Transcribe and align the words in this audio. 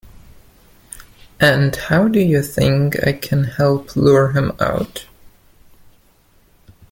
And 1.39 1.75
how 1.75 2.07
do 2.07 2.19
you 2.19 2.41
think 2.41 2.95
I 3.05 3.11
can 3.13 3.43
help 3.43 3.95
lure 3.95 4.31
him 4.31 4.51
out? 4.59 5.05